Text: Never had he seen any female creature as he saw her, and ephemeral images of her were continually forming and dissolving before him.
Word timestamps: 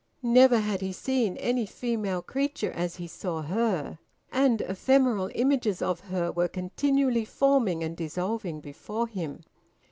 Never 0.23 0.57
had 0.57 0.81
he 0.81 0.91
seen 0.91 1.37
any 1.37 1.67
female 1.67 2.23
creature 2.23 2.71
as 2.71 2.95
he 2.95 3.05
saw 3.05 3.43
her, 3.43 3.99
and 4.31 4.59
ephemeral 4.61 5.29
images 5.35 5.79
of 5.79 5.99
her 5.99 6.31
were 6.31 6.47
continually 6.47 7.23
forming 7.23 7.83
and 7.83 7.95
dissolving 7.95 8.61
before 8.61 9.05
him. 9.05 9.41